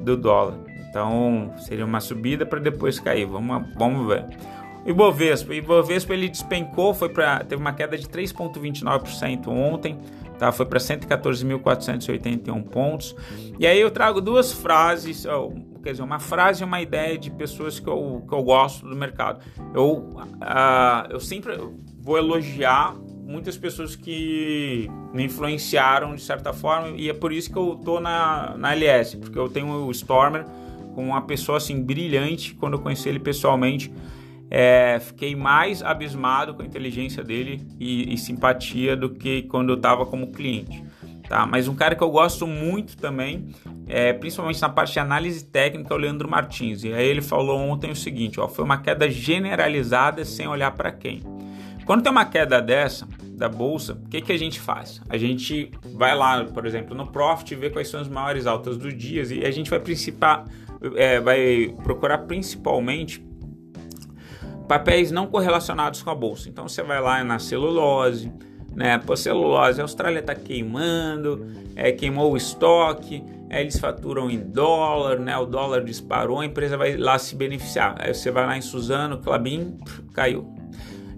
do 0.00 0.16
dólar. 0.16 0.58
Então 0.88 1.52
seria 1.58 1.84
uma 1.84 2.00
subida 2.00 2.46
para 2.46 2.60
depois 2.60 3.00
cair. 3.00 3.26
Vamos, 3.26 3.66
vamos 3.76 4.06
ver. 4.06 4.26
O 4.84 4.90
Ibovespa, 4.90 5.50
o 5.50 5.54
Ibovespa 5.54 6.12
ele 6.12 6.28
despencou, 6.28 6.92
foi 6.92 7.08
para 7.08 7.42
teve 7.42 7.60
uma 7.60 7.72
queda 7.72 7.96
de 7.96 8.06
3,29% 8.06 9.48
ontem, 9.48 9.98
tá? 10.38 10.52
Foi 10.52 10.66
para 10.66 10.78
114.481 10.78 12.62
pontos. 12.64 13.14
E 13.58 13.66
aí 13.66 13.80
eu 13.80 13.90
trago 13.90 14.20
duas 14.20 14.52
frases, 14.52 15.24
quer 15.82 15.92
dizer, 15.92 16.02
uma 16.02 16.18
frase 16.18 16.62
e 16.62 16.64
uma 16.64 16.80
ideia 16.80 17.16
de 17.18 17.30
pessoas 17.30 17.78
que 17.78 17.88
eu, 17.88 18.24
que 18.28 18.34
eu 18.34 18.42
gosto 18.42 18.86
do 18.88 18.96
mercado. 18.96 19.40
Eu, 19.74 19.92
uh, 19.92 21.10
eu 21.10 21.20
sempre 21.20 21.58
vou 22.00 22.18
elogiar 22.18 22.94
muitas 23.24 23.56
pessoas 23.56 23.96
que 23.96 24.88
me 25.12 25.24
influenciaram 25.24 26.14
de 26.14 26.22
certa 26.22 26.52
forma 26.52 26.88
e 26.96 27.08
é 27.08 27.14
por 27.14 27.32
isso 27.32 27.50
que 27.50 27.58
eu 27.58 27.80
tô 27.82 27.98
na, 27.98 28.54
na 28.58 28.72
LS, 28.72 29.16
porque 29.16 29.38
eu 29.38 29.48
tenho 29.48 29.86
o 29.86 29.90
Stormer 29.90 30.44
com 30.94 31.06
uma 31.08 31.22
pessoa 31.22 31.58
assim 31.58 31.82
brilhante. 31.82 32.54
Quando 32.54 32.74
eu 32.74 32.78
conheci 32.78 33.08
ele 33.08 33.18
pessoalmente, 33.18 33.92
é, 34.50 34.98
fiquei 35.00 35.34
mais 35.34 35.82
abismado 35.82 36.54
com 36.54 36.62
a 36.62 36.64
inteligência 36.64 37.22
dele 37.22 37.66
e, 37.78 38.12
e 38.12 38.18
simpatia 38.18 38.96
do 38.96 39.10
que 39.10 39.42
quando 39.42 39.70
eu 39.70 39.76
estava 39.76 40.06
como 40.06 40.32
cliente. 40.32 40.84
Tá? 41.28 41.46
Mas 41.46 41.68
um 41.68 41.74
cara 41.74 41.94
que 41.94 42.02
eu 42.02 42.10
gosto 42.10 42.46
muito 42.46 42.96
também, 42.96 43.48
é, 43.88 44.12
principalmente 44.12 44.60
na 44.60 44.68
parte 44.68 44.92
de 44.92 44.98
análise 44.98 45.44
técnica, 45.44 45.94
é 45.94 45.96
o 45.96 46.00
Leandro 46.00 46.28
Martins. 46.28 46.84
E 46.84 46.92
aí 46.92 47.06
ele 47.06 47.22
falou 47.22 47.58
ontem 47.58 47.90
o 47.90 47.96
seguinte: 47.96 48.38
ó, 48.38 48.46
foi 48.46 48.64
uma 48.64 48.78
queda 48.78 49.10
generalizada 49.10 50.24
sem 50.24 50.46
olhar 50.46 50.70
para 50.72 50.92
quem. 50.92 51.22
Quando 51.86 52.02
tem 52.02 52.12
uma 52.12 52.24
queda 52.24 52.60
dessa 52.60 53.06
da 53.36 53.48
bolsa, 53.48 53.94
o 53.94 54.08
que, 54.08 54.20
que 54.20 54.32
a 54.32 54.38
gente 54.38 54.60
faz? 54.60 55.02
A 55.08 55.18
gente 55.18 55.70
vai 55.94 56.14
lá, 56.14 56.44
por 56.44 56.66
exemplo, 56.66 56.94
no 56.94 57.06
Profit, 57.08 57.54
ver 57.54 57.72
quais 57.72 57.88
são 57.88 58.00
as 58.00 58.08
maiores 58.08 58.46
altas 58.46 58.76
do 58.76 58.92
dia 58.92 59.22
e 59.22 59.44
a 59.44 59.50
gente 59.50 59.68
vai 59.68 59.80
é, 60.94 61.20
vai 61.20 61.74
procurar 61.82 62.18
principalmente 62.18 63.24
papéis 64.68 65.10
não 65.10 65.26
correlacionados 65.26 66.02
com 66.02 66.10
a 66.10 66.14
bolsa. 66.14 66.48
Então 66.48 66.68
você 66.68 66.82
vai 66.82 67.00
lá 67.00 67.22
na 67.22 67.38
celulose, 67.38 68.32
né? 68.74 68.98
Pô, 68.98 69.16
celulose, 69.16 69.80
a 69.80 69.84
Austrália 69.84 70.20
está 70.20 70.34
queimando, 70.34 71.46
é, 71.76 71.92
queimou 71.92 72.32
o 72.32 72.36
estoque, 72.36 73.22
é, 73.50 73.60
eles 73.60 73.78
faturam 73.78 74.30
em 74.30 74.38
dólar, 74.38 75.18
né? 75.18 75.36
O 75.36 75.46
dólar 75.46 75.84
disparou, 75.84 76.40
a 76.40 76.46
empresa 76.46 76.76
vai 76.76 76.96
lá 76.96 77.18
se 77.18 77.36
beneficiar. 77.36 77.96
Aí 77.98 78.12
você 78.12 78.30
vai 78.30 78.46
lá 78.46 78.56
em 78.56 78.62
Suzano, 78.62 79.18
Clabin, 79.18 79.78
caiu. 80.12 80.52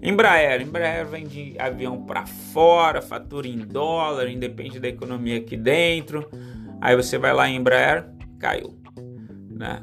Embraer, 0.01 0.61
Embraer 0.61 1.07
vende 1.07 1.55
avião 1.57 2.03
para 2.05 2.25
fora, 2.25 3.01
fatura 3.01 3.47
em 3.47 3.57
dólar, 3.57 4.29
independe 4.29 4.79
da 4.79 4.87
economia 4.87 5.37
aqui 5.37 5.57
dentro. 5.57 6.29
Aí 6.79 6.95
você 6.95 7.17
vai 7.17 7.33
lá 7.33 7.49
em 7.49 7.55
Embraer, 7.55 8.07
caiu 8.39 8.77
né? 9.57 9.81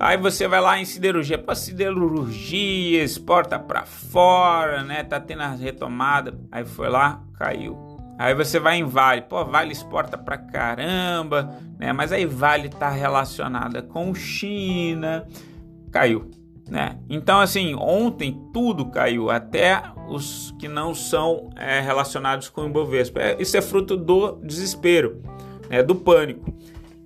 Aí 0.00 0.16
você 0.16 0.48
vai 0.48 0.62
lá 0.62 0.80
em 0.80 0.84
siderurgia, 0.86 1.36
pô, 1.36 1.54
siderurgia, 1.54 3.04
exporta 3.04 3.58
para 3.58 3.84
fora, 3.84 4.82
né? 4.82 5.04
Tá 5.04 5.20
tendo 5.20 5.42
a 5.42 5.48
retomada. 5.48 6.40
Aí 6.50 6.64
foi 6.64 6.88
lá, 6.88 7.22
caiu. 7.34 7.76
Aí 8.18 8.34
você 8.34 8.58
vai 8.58 8.78
em 8.78 8.84
Vale, 8.84 9.20
pô, 9.20 9.44
Vale 9.44 9.72
exporta 9.72 10.16
pra 10.16 10.38
caramba, 10.38 11.54
né? 11.78 11.92
Mas 11.92 12.12
aí 12.12 12.24
Vale 12.24 12.70
tá 12.70 12.88
relacionada 12.88 13.82
com 13.82 14.14
China, 14.14 15.26
caiu, 15.92 16.30
né? 16.66 16.98
Então 17.06 17.38
assim, 17.38 17.74
ontem 17.74 18.40
tudo 18.54 18.86
caiu, 18.86 19.30
até 19.30 19.82
os 20.08 20.54
que 20.58 20.66
não 20.66 20.94
são 20.94 21.50
é, 21.56 21.78
relacionados 21.80 22.48
com 22.48 22.62
o 22.62 22.68
Ibovespa. 22.68 23.20
É, 23.20 23.36
isso 23.38 23.54
é 23.54 23.60
fruto 23.60 23.98
do 23.98 24.40
desespero, 24.42 25.20
né? 25.68 25.82
Do 25.82 25.94
pânico. 25.94 26.54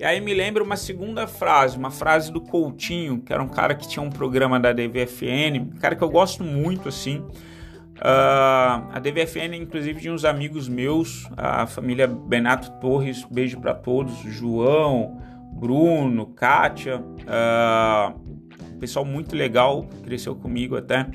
E 0.05 0.07
aí 0.07 0.21
me 0.21 0.35
lembra 0.35 0.63
uma 0.63 0.77
segunda 0.77 1.27
frase, 1.27 1.79
uma 1.79 1.91
frase 1.91 2.31
do 2.31 2.39
Coutinho, 2.39 3.23
que 3.23 3.33
era 3.33 3.43
um 3.43 3.49
cara 3.49 3.75
que 3.75 3.89
tinha 3.89 4.03
um 4.03 4.11
programa 4.11 4.61
da 4.61 4.71
DVFN, 4.71 5.59
um 5.59 5.79
cara 5.79 5.97
que 5.97 6.05
eu 6.05 6.11
gosto 6.11 6.45
muito, 6.45 6.91
assim. 6.91 7.21
Uh, 7.21 8.85
a 8.93 9.01
DVFN, 9.03 9.57
inclusive, 9.57 10.03
de 10.03 10.11
uns 10.11 10.27
amigos 10.27 10.69
meus, 10.69 11.27
a 11.39 11.67
família 11.67 12.07
Benato 12.07 12.71
Torres, 12.81 13.25
beijo 13.31 13.59
para 13.59 13.73
todos, 13.73 14.15
João, 14.25 15.23
Bruno, 15.55 16.27
Kátia, 16.27 16.99
uh, 17.01 18.79
pessoal 18.79 19.07
muito 19.07 19.35
legal, 19.35 19.89
cresceu 20.03 20.37
comigo 20.37 20.77
até. 20.77 21.07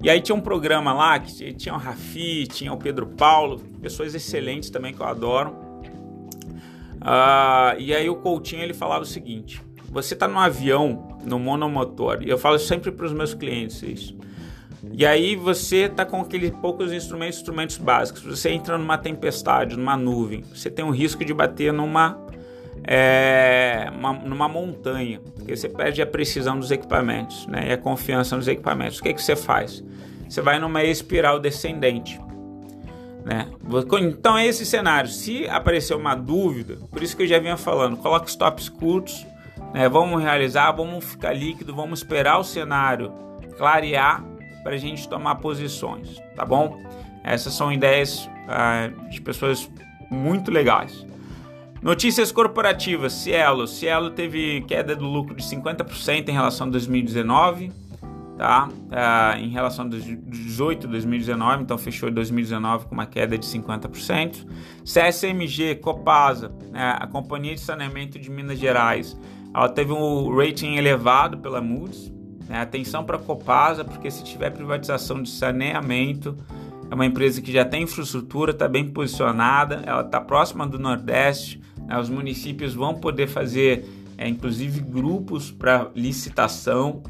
E 0.00 0.08
aí 0.08 0.20
tinha 0.20 0.36
um 0.36 0.40
programa 0.40 0.92
lá 0.92 1.18
que 1.18 1.52
tinha 1.54 1.74
o 1.74 1.78
Rafi, 1.78 2.46
tinha 2.46 2.72
o 2.72 2.76
Pedro 2.76 3.08
Paulo, 3.08 3.58
pessoas 3.82 4.14
excelentes 4.14 4.70
também 4.70 4.94
que 4.94 5.00
eu 5.00 5.06
adoro. 5.06 5.63
Uh, 7.04 7.78
e 7.78 7.94
aí 7.94 8.08
o 8.08 8.16
Coutinho 8.16 8.62
ele 8.62 8.72
falava 8.72 9.02
o 9.02 9.06
seguinte: 9.06 9.60
você 9.90 10.14
está 10.14 10.26
no 10.26 10.38
avião, 10.38 11.18
no 11.22 11.38
monomotor, 11.38 12.22
e 12.22 12.30
eu 12.30 12.38
falo 12.38 12.58
sempre 12.58 12.90
para 12.90 13.04
os 13.04 13.12
meus 13.12 13.34
clientes 13.34 13.82
isso. 13.82 14.16
E 14.92 15.04
aí 15.04 15.36
você 15.36 15.84
está 15.84 16.04
com 16.04 16.20
aqueles 16.20 16.50
poucos 16.50 16.92
instrumentos, 16.92 17.38
instrumentos 17.38 17.78
básicos. 17.78 18.22
Você 18.22 18.50
entra 18.50 18.78
numa 18.78 18.98
tempestade, 18.98 19.76
numa 19.76 19.96
nuvem, 19.96 20.42
você 20.54 20.70
tem 20.70 20.84
um 20.84 20.90
risco 20.90 21.24
de 21.24 21.34
bater 21.34 21.72
numa 21.72 22.18
é, 22.86 23.90
uma, 23.94 24.12
numa 24.12 24.48
montanha, 24.48 25.20
porque 25.34 25.56
você 25.56 25.68
perde 25.68 26.02
a 26.02 26.06
precisão 26.06 26.58
dos 26.58 26.70
equipamentos, 26.70 27.46
né? 27.46 27.68
E 27.68 27.72
a 27.72 27.78
confiança 27.78 28.36
nos 28.36 28.48
equipamentos. 28.48 28.98
O 28.98 29.02
que, 29.02 29.14
que 29.14 29.22
você 29.22 29.36
faz? 29.36 29.82
Você 30.28 30.40
vai 30.40 30.58
numa 30.58 30.82
espiral 30.82 31.38
descendente. 31.38 32.20
Né? 33.24 33.48
Então 34.02 34.36
é 34.36 34.46
esse 34.46 34.66
cenário. 34.66 35.08
Se 35.08 35.48
aparecer 35.48 35.94
uma 35.94 36.14
dúvida, 36.14 36.76
por 36.90 37.02
isso 37.02 37.16
que 37.16 37.22
eu 37.22 37.26
já 37.26 37.38
vinha 37.38 37.56
falando, 37.56 37.96
coloque 37.96 38.28
stops 38.28 38.68
curtos, 38.68 39.26
né? 39.72 39.88
Vamos 39.88 40.22
realizar, 40.22 40.70
vamos 40.72 41.04
ficar 41.04 41.32
líquido, 41.32 41.74
vamos 41.74 41.98
esperar 41.98 42.38
o 42.38 42.44
cenário 42.44 43.12
clarear 43.58 44.24
para 44.62 44.74
a 44.74 44.78
gente 44.78 45.08
tomar 45.08 45.36
posições, 45.36 46.20
tá 46.36 46.44
bom? 46.44 46.80
Essas 47.22 47.54
são 47.54 47.72
ideias 47.72 48.26
uh, 48.26 49.10
de 49.10 49.20
pessoas 49.20 49.68
muito 50.10 50.50
legais. 50.50 51.06
Notícias 51.82 52.32
corporativas, 52.32 53.12
Cielo. 53.12 53.66
Cielo 53.66 54.10
teve 54.10 54.62
queda 54.62 54.96
do 54.96 55.06
lucro 55.06 55.34
de 55.34 55.42
50% 55.42 56.28
em 56.28 56.32
relação 56.32 56.68
a 56.68 56.70
2019, 56.70 57.72
tá? 58.36 58.68
Uh, 58.68 59.38
em 59.38 59.48
relação 59.48 59.84
a 59.84 59.88
2018 59.88 60.88
2019, 60.88 61.62
então 61.62 61.78
fechou 61.78 62.10
2019 62.10 62.86
com 62.86 62.94
uma 62.94 63.06
queda 63.06 63.38
de 63.38 63.46
50%. 63.46 64.46
CSMG, 64.84 65.76
Copasa, 65.76 66.52
né? 66.72 66.96
a 66.98 67.06
Companhia 67.06 67.54
de 67.54 67.60
Saneamento 67.60 68.18
de 68.18 68.30
Minas 68.30 68.58
Gerais, 68.58 69.16
ela 69.54 69.68
teve 69.68 69.92
um 69.92 70.34
rating 70.36 70.74
elevado 70.74 71.38
pela 71.38 71.60
Moody's. 71.60 72.12
Né? 72.48 72.60
Atenção 72.60 73.04
para 73.04 73.18
Copasa, 73.18 73.84
porque 73.84 74.10
se 74.10 74.24
tiver 74.24 74.50
privatização 74.50 75.22
de 75.22 75.30
saneamento, 75.30 76.36
é 76.90 76.94
uma 76.94 77.06
empresa 77.06 77.40
que 77.40 77.52
já 77.52 77.64
tem 77.64 77.84
infraestrutura, 77.84 78.50
está 78.50 78.68
bem 78.68 78.90
posicionada, 78.90 79.82
ela 79.86 80.02
está 80.02 80.20
próxima 80.20 80.66
do 80.66 80.78
Nordeste, 80.78 81.60
né? 81.86 81.98
os 81.98 82.10
municípios 82.10 82.74
vão 82.74 82.94
poder 82.94 83.28
fazer, 83.28 83.86
é, 84.18 84.28
inclusive, 84.28 84.80
grupos 84.80 85.50
para 85.50 85.90
licitação, 85.94 87.02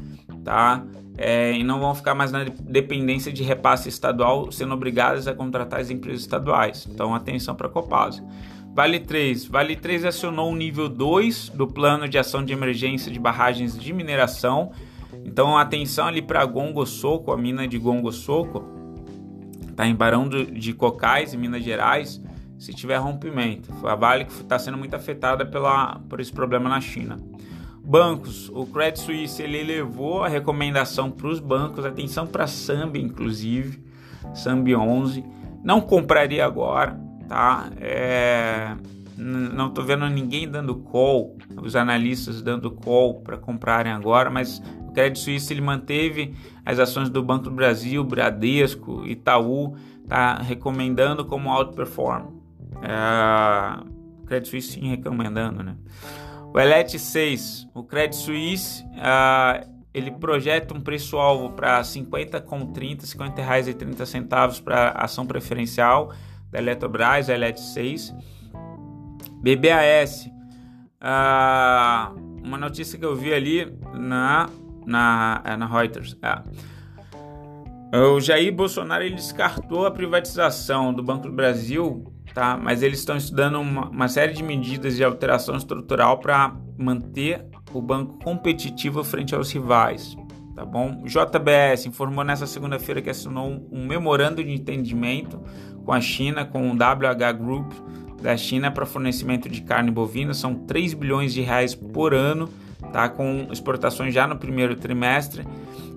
tá? 0.43 0.83
É, 1.17 1.53
e 1.53 1.63
não 1.63 1.79
vão 1.79 1.95
ficar 1.95 2.13
mais 2.13 2.31
na 2.31 2.43
dependência 2.43 3.31
de 3.31 3.41
repasse 3.41 3.87
estadual, 3.87 4.51
sendo 4.51 4.73
obrigadas 4.73 5.27
a 5.27 5.33
contratar 5.33 5.79
as 5.79 5.89
empresas 5.89 6.21
estaduais. 6.21 6.87
Então, 6.91 7.15
atenção 7.15 7.55
para 7.55 7.67
a 7.67 7.69
Copasa. 7.69 8.23
Vale 8.73 8.99
3. 8.99 9.45
Vale 9.45 9.77
3 9.77 10.03
acionou 10.03 10.51
o 10.51 10.55
nível 10.55 10.89
2 10.89 11.49
do 11.49 11.65
plano 11.65 12.09
de 12.09 12.17
ação 12.17 12.43
de 12.43 12.51
emergência 12.51 13.09
de 13.09 13.17
barragens 13.17 13.79
de 13.79 13.93
mineração. 13.93 14.71
Então, 15.23 15.57
atenção 15.57 16.07
ali 16.07 16.21
para 16.21 16.43
Gongo 16.45 16.85
Soco, 16.85 17.31
a 17.31 17.37
mina 17.37 17.65
de 17.65 17.77
Gongo 17.77 18.11
Soco, 18.11 18.65
tá 19.77 19.87
em 19.87 19.95
Barão 19.95 20.27
de 20.27 20.73
Cocais, 20.73 21.33
em 21.33 21.37
Minas 21.37 21.63
Gerais, 21.63 22.21
se 22.59 22.73
tiver 22.73 22.97
rompimento. 22.97 23.71
A 23.87 23.95
Vale 23.95 24.25
que 24.25 24.33
está 24.33 24.59
sendo 24.59 24.77
muito 24.77 24.93
afetada 24.93 25.45
pela, 25.45 25.99
por 26.09 26.19
esse 26.19 26.31
problema 26.31 26.69
na 26.69 26.81
China. 26.81 27.17
Bancos, 27.85 28.49
o 28.49 28.65
Credit 28.65 28.99
Suisse 28.99 29.43
ele 29.43 29.63
levou 29.63 30.23
a 30.23 30.27
recomendação 30.27 31.11
para 31.11 31.27
os 31.27 31.39
bancos, 31.39 31.85
atenção 31.85 32.25
para 32.25 32.45
a 32.45 32.47
Sambi 32.47 32.99
inclusive, 32.99 33.79
Sambi 34.33 34.75
11, 34.75 35.23
não 35.63 35.79
compraria 35.79 36.43
agora, 36.43 36.99
tá? 37.27 37.69
É, 37.79 38.75
não 39.15 39.67
estou 39.67 39.83
vendo 39.83 40.09
ninguém 40.09 40.49
dando 40.49 40.75
call, 40.75 41.37
os 41.61 41.75
analistas 41.75 42.41
dando 42.41 42.71
call 42.71 43.21
para 43.21 43.37
comprarem 43.37 43.91
agora, 43.91 44.31
mas 44.31 44.61
o 44.87 44.91
Credit 44.91 45.19
Suisse 45.19 45.53
ele 45.53 45.61
manteve 45.61 46.35
as 46.65 46.79
ações 46.79 47.09
do 47.09 47.21
Banco 47.21 47.45
do 47.45 47.51
Brasil, 47.51 48.03
Bradesco, 48.03 49.05
Itaú, 49.05 49.75
tá 50.07 50.37
recomendando 50.37 51.23
como 51.23 51.49
outperform. 51.49 52.29
É, 52.81 53.85
Credit 54.25 54.49
Suisse 54.49 54.71
sim 54.73 54.87
recomendando, 54.89 55.61
né? 55.63 55.75
O 56.55 56.59
Elet 56.59 56.97
6, 56.97 57.67
o 57.73 57.83
Credit 57.83 58.15
Suisse, 58.15 58.81
uh, 58.85 59.69
ele 59.93 60.09
projeta 60.09 60.73
um 60.73 60.79
preço-alvo 60.79 61.49
para 61.49 61.83
50 61.83 62.39
com 62.39 62.67
30, 62.67 63.05
50 63.05 63.41
reais 63.41 63.67
e 63.67 63.73
30 63.73 64.05
centavos 64.05 64.61
para 64.61 64.91
ação 64.91 65.25
preferencial 65.25 66.13
da 66.49 66.59
Eletrobras, 66.59 67.27
Elet 67.27 67.59
6. 67.59 68.15
BBAS, 69.41 70.27
uh, 71.01 72.17
uma 72.41 72.57
notícia 72.57 72.97
que 72.97 73.03
eu 73.03 73.17
vi 73.17 73.33
ali 73.33 73.77
na, 73.93 74.49
na, 74.85 75.41
é, 75.43 75.57
na 75.57 75.67
Reuters. 75.67 76.17
É. 76.21 77.97
O 77.97 78.21
Jair 78.21 78.55
Bolsonaro 78.55 79.03
ele 79.03 79.15
descartou 79.15 79.85
a 79.85 79.91
privatização 79.91 80.93
do 80.93 81.03
Banco 81.03 81.27
do 81.27 81.33
Brasil, 81.33 82.14
tá? 82.35 82.59
mas 82.61 82.83
eles 82.83 82.99
estão 82.99 83.15
estudando 83.15 83.59
uma, 83.61 83.89
uma 83.89 84.07
série 84.09 84.33
de 84.33 84.43
medidas 84.43 84.97
de 84.97 85.03
alteração 85.03 85.55
estrutural 85.55 86.19
para 86.19 86.53
manter 86.77 87.45
o 87.73 87.81
banco 87.81 88.19
competitivo 88.21 89.03
frente 89.03 89.33
aos 89.33 89.51
rivais. 89.51 90.15
Tá 90.53 90.63
bom? 90.63 91.03
JBS 91.05 91.85
informou 91.85 92.23
nessa 92.23 92.45
segunda-feira 92.45 93.01
que 93.01 93.09
assinou 93.09 93.67
um 93.71 93.85
memorando 93.85 94.43
de 94.43 94.51
entendimento 94.51 95.41
com 95.83 95.91
a 95.91 95.99
China, 95.99 96.45
com 96.45 96.69
o 96.69 96.73
WH 96.73 97.37
Group 97.37 97.71
da 98.21 98.37
China 98.37 98.71
para 98.71 98.85
fornecimento 98.85 99.49
de 99.49 99.61
carne 99.61 99.91
bovina. 99.91 100.33
São 100.33 100.55
3 100.55 100.93
bilhões 100.93 101.33
de 101.33 101.41
reais 101.41 101.73
por 101.73 102.13
ano, 102.13 102.49
tá? 102.91 103.09
com 103.09 103.47
exportações 103.51 104.13
já 104.13 104.27
no 104.27 104.37
primeiro 104.37 104.75
trimestre. 104.75 105.45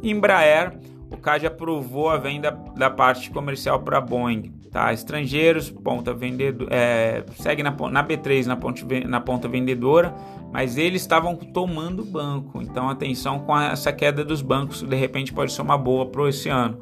Embraer, 0.02 0.78
o 1.10 1.16
CAD 1.16 1.46
aprovou 1.46 2.10
a 2.10 2.16
venda 2.16 2.50
da 2.76 2.90
parte 2.90 3.30
comercial 3.30 3.80
para 3.80 3.98
a 3.98 4.00
Boeing. 4.00 4.52
Tá? 4.70 4.92
Estrangeiros, 4.92 5.70
ponta 5.70 6.12
vendedor, 6.12 6.68
é, 6.70 7.24
segue 7.36 7.62
na, 7.62 7.70
na 7.70 8.04
B3 8.04 8.44
na, 8.44 8.56
ponte, 8.56 8.84
na 9.06 9.20
ponta 9.20 9.48
vendedora, 9.48 10.14
mas 10.52 10.76
eles 10.76 11.00
estavam 11.00 11.34
tomando 11.34 12.04
banco. 12.04 12.60
Então 12.60 12.88
atenção 12.88 13.40
com 13.40 13.58
essa 13.58 13.92
queda 13.92 14.24
dos 14.24 14.42
bancos, 14.42 14.82
de 14.82 14.96
repente 14.96 15.32
pode 15.32 15.52
ser 15.52 15.62
uma 15.62 15.78
boa 15.78 16.06
para 16.06 16.28
esse 16.28 16.50
ano. 16.50 16.78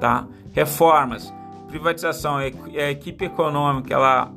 Tá? 0.00 0.26
Reformas, 0.52 1.32
privatização, 1.68 2.36
a 2.38 2.90
equipe 2.90 3.24
econômica 3.24 3.94
ela 3.94 4.32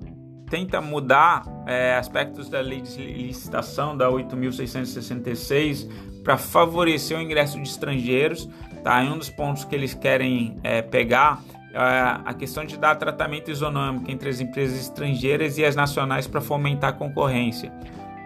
tenta 0.49 0.79
mudar 0.79 1.43
é, 1.65 1.95
aspectos 1.95 2.47
da 2.47 2.61
lei 2.61 2.81
de 2.81 2.95
licitação 3.01 3.97
da 3.97 4.07
8.666 4.07 5.89
para 6.23 6.37
favorecer 6.37 7.17
o 7.17 7.21
ingresso 7.21 7.59
de 7.59 7.67
estrangeiros. 7.67 8.47
Tá? 8.83 9.03
E 9.03 9.09
um 9.09 9.17
dos 9.17 9.29
pontos 9.29 9.63
que 9.63 9.73
eles 9.73 9.93
querem 9.93 10.57
é, 10.63 10.81
pegar 10.81 11.41
é 11.73 12.19
a 12.25 12.33
questão 12.35 12.63
de 12.63 12.77
dar 12.77 12.95
tratamento 12.95 13.49
isonômico 13.49 14.11
entre 14.11 14.29
as 14.29 14.39
empresas 14.39 14.79
estrangeiras 14.79 15.57
e 15.57 15.65
as 15.65 15.75
nacionais 15.75 16.27
para 16.27 16.39
fomentar 16.39 16.91
a 16.91 16.93
concorrência. 16.93 17.71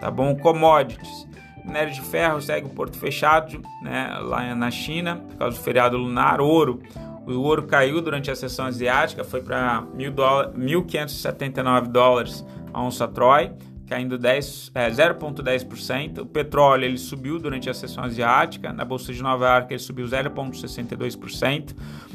Tá 0.00 0.10
bom? 0.10 0.36
Commodities. 0.36 1.26
Minério 1.64 1.92
de 1.92 2.00
ferro 2.00 2.40
segue 2.40 2.66
o 2.66 2.70
porto 2.70 2.98
fechado 2.98 3.62
né, 3.82 4.18
lá 4.22 4.54
na 4.54 4.70
China 4.70 5.16
por 5.16 5.36
causa 5.36 5.56
do 5.56 5.62
feriado 5.62 5.96
lunar. 5.96 6.40
Ouro. 6.40 6.82
O 7.26 7.40
ouro 7.42 7.64
caiu 7.64 8.00
durante 8.00 8.30
a 8.30 8.34
sessão 8.34 8.64
asiática, 8.64 9.22
foi 9.22 9.42
para 9.42 9.82
1.579 9.94 11.88
dólares 11.88 12.44
a 12.72 12.82
onça 12.82 13.06
Troy, 13.06 13.52
caindo 13.88 14.18
0,10%. 14.18 16.18
É, 16.18 16.20
o 16.20 16.26
petróleo 16.26 16.84
ele 16.84 16.98
subiu 16.98 17.38
durante 17.38 17.70
a 17.70 17.74
sessão 17.74 18.04
asiática, 18.04 18.72
na 18.72 18.84
Bolsa 18.84 19.12
de 19.12 19.22
Nova 19.22 19.46
York 19.46 19.72
ele 19.72 19.78
subiu 19.78 20.06
0,62%. 20.06 21.74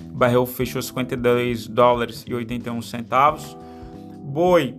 O 0.09 0.15
barril 0.15 0.45
fechou 0.45 0.81
52 0.81 1.67
dólares 1.67 2.23
e 2.27 2.33
81 2.33 2.81
centavos. 2.81 3.57
Boi, 4.19 4.75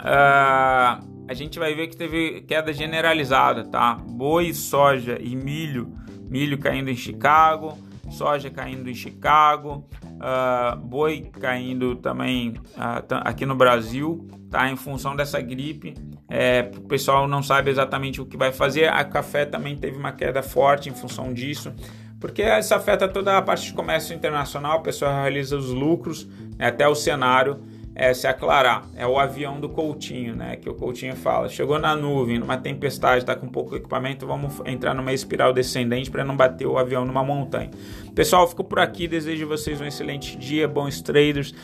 uh, 0.00 1.04
a 1.28 1.34
gente 1.34 1.58
vai 1.58 1.74
ver 1.74 1.88
que 1.88 1.96
teve 1.96 2.42
queda 2.42 2.72
generalizada, 2.72 3.64
tá? 3.64 3.94
Boi, 3.94 4.52
soja 4.52 5.18
e 5.20 5.34
milho, 5.34 5.92
milho 6.28 6.58
caindo 6.58 6.90
em 6.90 6.96
Chicago, 6.96 7.78
soja 8.10 8.50
caindo 8.50 8.88
em 8.88 8.94
Chicago, 8.94 9.88
uh, 10.04 10.76
boi 10.76 11.30
caindo 11.40 11.96
também 11.96 12.50
uh, 12.50 13.04
aqui 13.24 13.44
no 13.44 13.54
Brasil, 13.54 14.26
tá? 14.50 14.70
Em 14.70 14.76
função 14.76 15.14
dessa 15.16 15.40
gripe, 15.40 15.94
é, 16.28 16.70
o 16.76 16.82
pessoal 16.82 17.28
não 17.28 17.42
sabe 17.42 17.70
exatamente 17.70 18.20
o 18.20 18.26
que 18.26 18.36
vai 18.36 18.52
fazer. 18.52 18.88
A 18.88 19.04
café 19.04 19.44
também 19.44 19.76
teve 19.76 19.96
uma 19.96 20.12
queda 20.12 20.42
forte 20.42 20.88
em 20.88 20.94
função 20.94 21.32
disso 21.32 21.72
porque 22.20 22.42
isso 22.42 22.74
afeta 22.74 23.06
toda 23.06 23.36
a 23.36 23.42
parte 23.42 23.66
de 23.66 23.72
comércio 23.74 24.14
internacional, 24.14 24.78
a 24.78 24.82
pessoa 24.82 25.12
realiza 25.22 25.56
os 25.56 25.70
lucros 25.70 26.26
né, 26.58 26.68
até 26.68 26.88
o 26.88 26.94
cenário 26.94 27.60
é, 27.96 28.12
se 28.12 28.26
aclarar. 28.26 28.84
É 28.94 29.06
o 29.06 29.18
avião 29.18 29.58
do 29.58 29.70
Coutinho, 29.70 30.36
né? 30.36 30.56
Que 30.56 30.68
o 30.68 30.74
Coutinho 30.74 31.16
fala. 31.16 31.48
Chegou 31.48 31.78
na 31.78 31.96
nuvem, 31.96 32.38
numa 32.38 32.58
tempestade, 32.58 33.22
está 33.22 33.34
com 33.34 33.48
pouco 33.48 33.74
equipamento, 33.74 34.26
vamos 34.26 34.60
entrar 34.66 34.92
numa 34.94 35.14
espiral 35.14 35.52
descendente 35.52 36.10
para 36.10 36.22
não 36.22 36.36
bater 36.36 36.66
o 36.66 36.76
avião 36.76 37.06
numa 37.06 37.24
montanha. 37.24 37.70
Pessoal, 38.14 38.46
fico 38.46 38.62
por 38.62 38.78
aqui. 38.78 39.08
Desejo 39.08 39.48
vocês 39.48 39.80
um 39.80 39.86
excelente 39.86 40.36
dia, 40.36 40.68
bons 40.68 41.00
traders. 41.00 41.54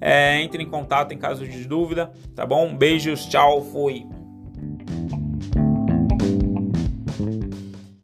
É, 0.00 0.40
entre 0.40 0.62
em 0.62 0.66
contato 0.66 1.12
em 1.12 1.18
caso 1.18 1.46
de 1.46 1.66
dúvida, 1.66 2.10
tá 2.34 2.46
bom? 2.46 2.74
Beijos, 2.74 3.26
tchau, 3.26 3.60
fui. 3.60 4.06